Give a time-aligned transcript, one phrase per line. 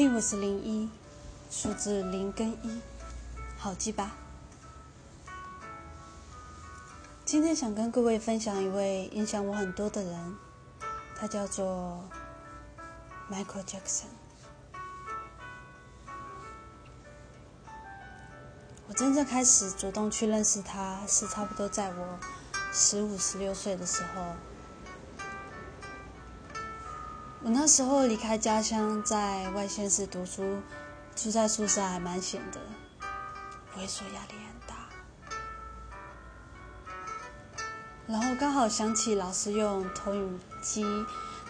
[0.00, 0.88] 嘿，我是零一，
[1.50, 2.80] 数字零跟一，
[3.58, 4.12] 好记吧？
[7.26, 10.36] 今天想跟各位分享一位影响我很多的人，
[11.14, 12.02] 他叫做
[13.30, 14.06] Michael Jackson。
[18.88, 22.18] 我真正开始主动去认识他，是差不多在我
[22.72, 24.49] 十五、十六岁的时候。
[27.42, 30.60] 我那时候离开家乡，在外县市读书，
[31.16, 32.60] 住在宿舍还蛮闲的，
[33.72, 34.90] 不会说压力很大。
[38.06, 40.84] 然后刚好想起老师用投影机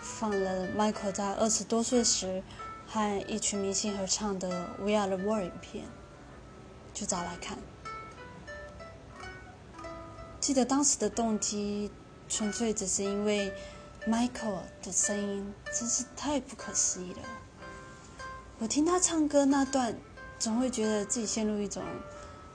[0.00, 2.40] 放了 Michael 在二十多岁时
[2.86, 4.48] 和一群明星合唱的
[4.84, 5.86] 《We Are the World》影片，
[6.94, 7.58] 就找来看。
[10.38, 11.90] 记得当时的动机，
[12.28, 13.52] 纯粹只是因为。
[14.06, 17.20] Michael 的声音真是太不可思议了。
[18.58, 19.94] 我听他唱歌那段，
[20.38, 21.82] 总会觉得自己陷入一种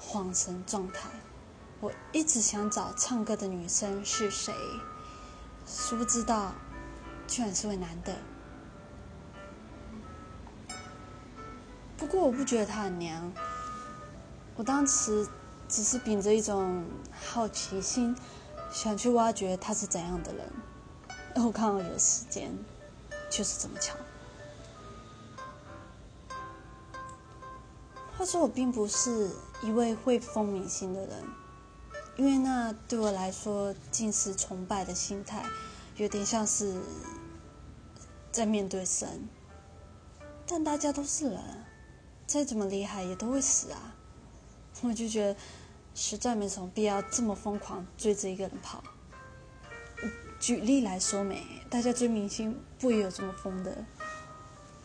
[0.01, 1.07] 恍神状态。
[1.79, 4.53] 我一直想找唱歌的女生是谁，
[5.67, 6.55] 殊不知道，
[7.27, 8.16] 居然是位男的。
[11.95, 13.31] 不过我不觉得他很娘，
[14.55, 15.27] 我当时
[15.69, 18.16] 只是秉着一种好奇心，
[18.71, 20.51] 想去挖掘他是怎样的人。
[21.44, 22.52] 我刚好有时间，
[23.30, 23.94] 就是这么巧。
[28.17, 29.30] 话说，我并不是
[29.61, 31.23] 一位会疯明星的人，
[32.16, 35.45] 因为那对我来说，近似崇拜的心态，
[35.97, 36.81] 有点像是
[38.31, 39.28] 在面对神。
[40.47, 41.66] 但大家都是人，
[42.25, 43.95] 再怎么厉害也都会死啊！
[44.81, 45.39] 我就觉得
[45.94, 48.84] 实在没什么必要这么疯狂追着一个人跑。
[50.45, 53.83] 举例来说，没大家追明星不也有这么疯的？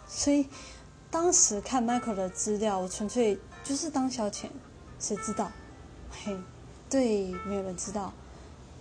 [0.09, 0.49] 所以
[1.11, 4.47] 当时看 Michael 的资料，我纯粹就是当消遣，
[4.99, 5.53] 谁知道？
[6.11, 6.35] 嘿，
[6.89, 8.11] 对，没有人知道。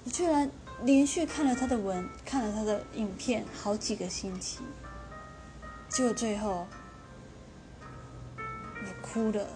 [0.06, 0.50] 我居然
[0.84, 4.62] 连续看了他的文，看了他的影片好几个星期，
[5.90, 6.66] 结果最后
[8.86, 9.48] 我哭了。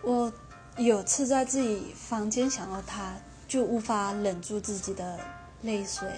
[0.00, 0.32] 我。
[0.76, 3.14] 有次在自己房间想到他，
[3.46, 5.20] 就无法忍住自己的
[5.62, 6.08] 泪水。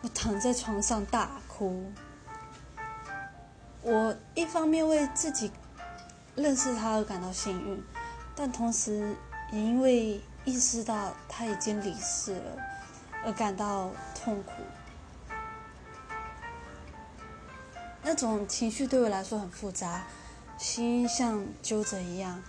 [0.00, 1.92] 我躺在床上大哭。
[3.82, 5.52] 我一方面为自己
[6.34, 7.84] 认识他而感到幸运，
[8.34, 9.14] 但同时
[9.52, 12.56] 也因为意识到他已经离世了
[13.26, 14.52] 而感到痛苦。
[18.02, 20.04] 那种情绪对我来说很复杂，
[20.56, 22.42] 心像揪着一样。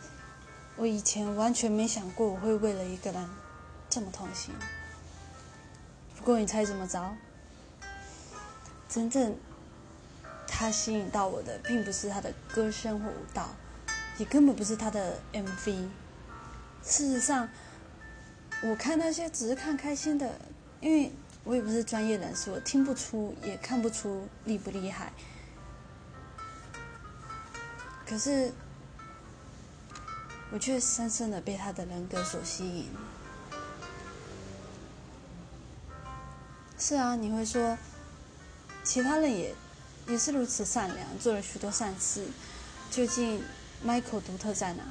[0.78, 3.30] 我以前完全没想过我会为了一个人
[3.90, 4.54] 这么痛心。
[6.18, 7.16] 不过你猜怎么着？
[8.90, 9.38] 真正
[10.48, 13.56] 他吸引到我的，并不是他的歌声或舞蹈，
[14.18, 15.88] 也根本不是他的 MV。
[16.84, 17.48] 事实上，
[18.62, 20.40] 我看那些只是看开心的，
[20.82, 21.12] 因为
[21.46, 25.14] 我也不是专业人士，我听不出也看不出厉不厉害。
[28.06, 28.52] 可是。
[30.52, 32.90] 我却深深的被他的人格所吸引。
[36.78, 37.78] 是啊，你会说，
[38.84, 39.56] 其他人也
[40.08, 42.28] 也是如此善良，做了许多善事，
[42.92, 43.44] 究竟
[43.86, 44.84] Michael 独特在哪？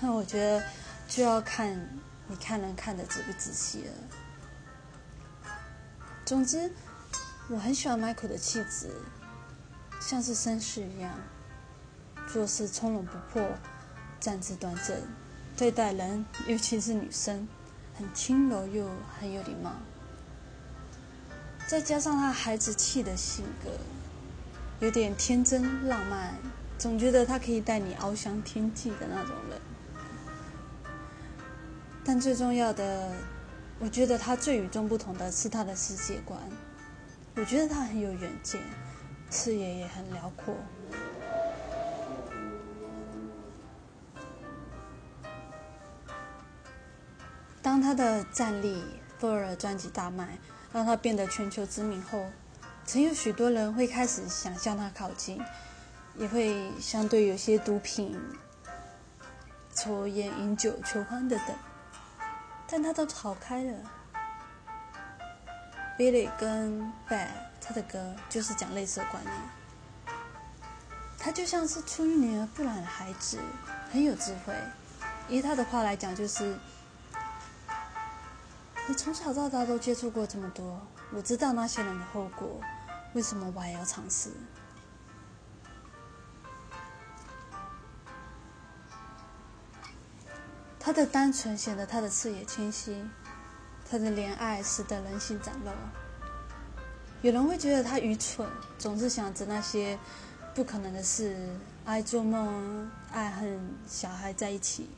[0.00, 0.64] 那 我觉得
[1.06, 3.92] 就要看你看人看的仔不仔细了。
[6.24, 6.72] 总之，
[7.48, 8.90] 我很喜欢 Michael 的气质，
[10.00, 11.12] 像是绅士一样，
[12.32, 13.42] 做事从容不迫。
[14.22, 14.96] 站姿端正，
[15.56, 17.48] 对待人，尤其是女生，
[17.92, 18.88] 很轻柔又
[19.18, 19.72] 很有礼貌。
[21.66, 23.70] 再加上他孩子气的性格，
[24.78, 26.36] 有点天真浪漫，
[26.78, 29.60] 总觉得他可以带你翱翔天际的那种人。
[32.04, 33.12] 但最重要的，
[33.80, 36.38] 我觉得他最与众不同的是他的世界观。
[37.34, 38.60] 我觉得他很有远见，
[39.32, 40.54] 视野也很辽阔。
[47.82, 48.76] 他的战力
[49.18, 50.38] 《f o r 专辑大卖，
[50.72, 52.24] 让他变得全球知名后，
[52.86, 55.42] 曾有许多人会开始想向他靠近，
[56.16, 58.16] 也会相对有些毒品、
[59.74, 61.48] 抽烟、饮酒、求欢的等，
[62.68, 63.78] 但他都逃开了。
[65.98, 67.28] Billy 跟 Bad
[67.60, 69.34] 他的歌就是讲类似的观念，
[71.18, 73.38] 他就像是出淤泥而不染的孩子，
[73.90, 74.54] 很有智慧。
[75.28, 76.56] 以他的话来讲，就是。
[78.88, 80.80] 你从小到大都接触过这么多，
[81.12, 82.60] 我知道那些人的后果，
[83.14, 84.30] 为什么我还要尝试？
[90.80, 93.02] 他的单纯显得他的视野清晰，
[93.88, 95.70] 他的怜爱使得人性展露。
[97.22, 98.46] 有人会觉得他愚蠢，
[98.78, 99.96] 总是想着那些
[100.56, 104.90] 不可能的事，爱做梦，爱恨小孩在一起。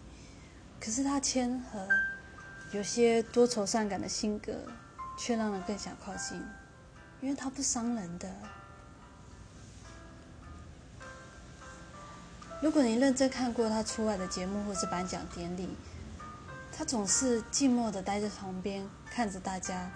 [0.81, 1.87] 可是他谦和。
[2.75, 4.53] 有些多愁善感的性格，
[5.17, 6.45] 却让人更想靠近，
[7.21, 8.29] 因为他不伤人的。
[12.61, 15.77] 如果你认真看过他出来的节目或是颁奖典礼，
[16.77, 19.89] 他总是静默的待在旁边看着大家，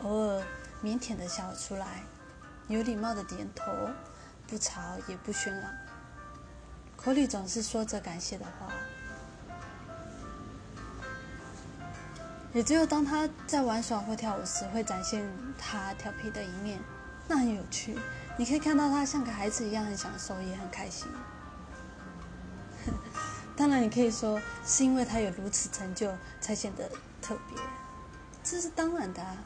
[0.00, 0.42] 偶尔
[0.82, 2.02] 腼腆的笑出来，
[2.66, 3.70] 有礼貌的点头，
[4.46, 5.70] 不吵也不喧嚷，
[6.96, 8.72] 口里总是说着感谢的话。
[12.54, 15.26] 也只有当他在玩耍或跳舞时，会展现
[15.58, 16.78] 他调皮的一面，
[17.26, 17.98] 那很有趣。
[18.36, 21.08] 你可以看到他像个孩子一样很享受，也很开心。
[23.56, 26.90] 当然，你可以说是因为他有如此成就才显得
[27.22, 27.58] 特别，
[28.42, 29.36] 这是当然的啊。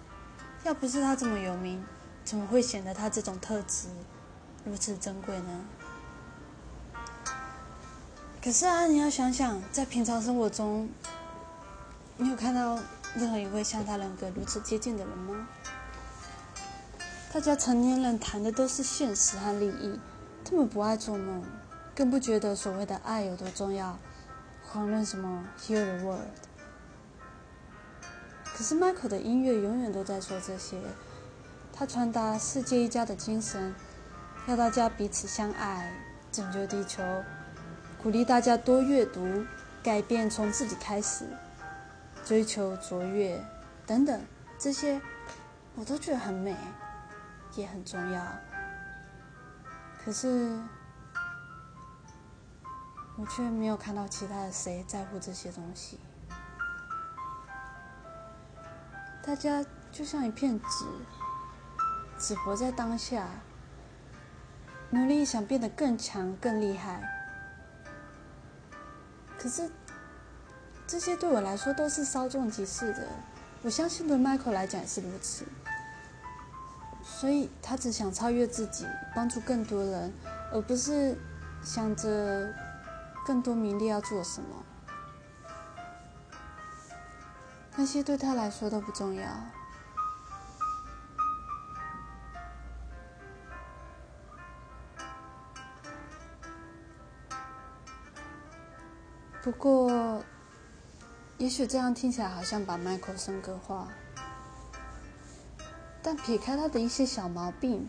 [0.64, 1.84] 要不是他这么有名，
[2.24, 3.86] 怎么会显得他这种特质
[4.64, 5.64] 如此珍贵呢？
[8.42, 10.88] 可是啊，你要想想，在平常生活中，
[12.16, 12.76] 你有看到？
[13.16, 15.48] 任何一位像他人格如此接近的人吗？
[17.32, 19.98] 大家成年人谈的都是现实和利益，
[20.44, 21.42] 他们不爱做梦，
[21.94, 23.98] 更不觉得所谓的爱有多重要，
[24.70, 26.28] 遑论什么 hear the world”。
[28.44, 30.78] 可是 Michael 的音乐永远都在说这些，
[31.72, 33.74] 他传达世界一家的精神，
[34.46, 35.90] 要大家彼此相爱，
[36.30, 37.02] 拯救地球，
[38.02, 39.44] 鼓励大家多阅读，
[39.82, 41.24] 改变从自己开始。
[42.26, 43.40] 追求卓越，
[43.86, 44.20] 等等，
[44.58, 45.00] 这些
[45.76, 46.56] 我都觉得很美，
[47.54, 48.26] 也很重要。
[50.04, 50.58] 可是，
[53.16, 56.00] 我却没有看到其他的谁在乎这些东西。
[59.22, 60.84] 大家就像一片纸，
[62.18, 63.28] 只活在当下，
[64.90, 67.08] 努力想变得更强、更厉害。
[69.38, 69.70] 可是。
[70.86, 73.08] 这些对我来说都是稍纵即逝的，
[73.62, 75.44] 我相信对 Michael 来讲也是如此。
[77.02, 80.12] 所以他只想超越自己，帮助更多人，
[80.52, 81.18] 而不是
[81.62, 82.54] 想着
[83.26, 84.64] 更多名利要做什么。
[87.74, 89.28] 那些对他来说都不重要。
[99.42, 100.24] 不过。
[101.38, 103.88] 也许这样听起来好像把 Michael 升格化，
[106.02, 107.86] 但撇开他的一些小毛病，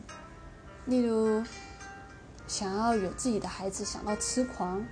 [0.86, 1.42] 例如
[2.46, 4.84] 想要有自己的孩子想到痴狂，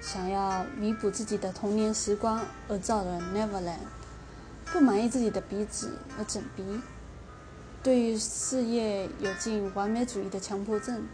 [0.00, 3.80] 想要弥补自己的童年时光而造的 Neverland，
[4.66, 6.80] 不满意自己的鼻子而整鼻，
[7.82, 11.04] 对于事业有进完美主义的强迫症，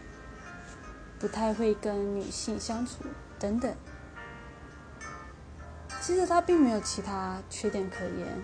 [1.19, 3.05] 不太会跟女性相处
[3.39, 3.75] 等等。
[6.07, 8.43] 其实他并没有其他缺点可言，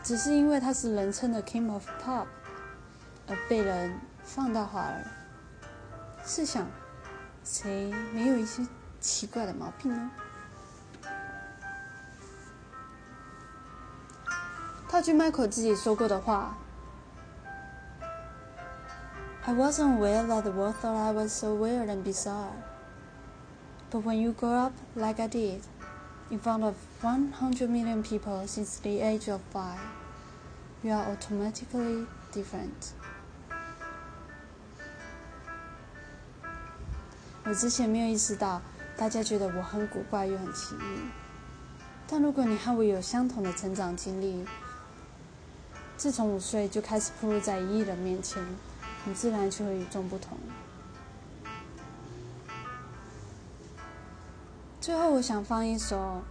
[0.00, 2.26] 只是因为他是人称的 King of Pop，
[3.26, 5.04] 而被人放大化了。
[6.24, 6.68] 试想，
[7.42, 8.64] 谁没有一些
[9.00, 10.08] 奇怪的毛病呢？
[14.88, 16.56] 套句 Michael 自己说过的话
[19.44, 22.52] ：“I wasn't aware that the world thought I was so weird and bizarre,
[23.90, 25.62] but when you grow up like I did.”
[26.30, 29.78] In front of 100 million people since the age of five,
[30.82, 32.92] you are automatically different.
[37.44, 38.60] 我之前没有意识到，
[38.96, 41.00] 大家觉得我很古怪又很奇异。
[42.06, 44.44] 但如果你和我有相同的成长经历，
[45.96, 48.42] 自从五岁就开始暴露在一亿人面前，
[49.04, 50.36] 你自然就会与众不同。
[54.88, 56.22] 最后，我想放一首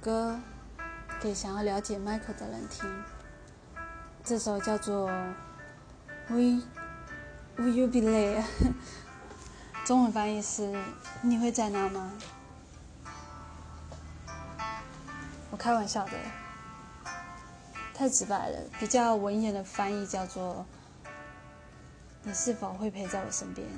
[0.00, 0.40] 歌
[1.20, 2.90] 给想要了解 Michael 的人听。
[4.24, 5.10] 这首叫做
[6.28, 6.62] 《We
[7.58, 8.40] Will You Be There
[9.84, 10.82] 》，中文翻译是
[11.20, 12.10] “你会在那吗？”
[15.52, 16.12] 我开玩笑的，
[17.92, 18.58] 太直白了。
[18.80, 20.64] 比较文言的翻译叫做
[22.24, 23.68] “你是否会陪在我身边？”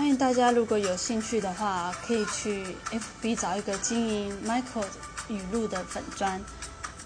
[0.00, 4.86] 欢迎大家如果有兴趣的话，可以去 FB 找一个经营 Michael
[5.28, 6.40] 语录的粉砖，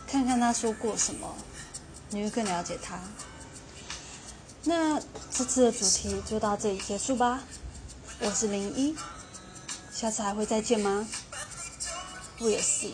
[0.07, 1.35] 看看他说过什么，
[2.11, 3.01] 你会更了解他。
[4.63, 7.43] 那这次的主题就到这里结束吧。
[8.21, 8.95] 我是零一，
[9.93, 11.05] 下次还会再见吗
[12.39, 12.93] ？We'll see.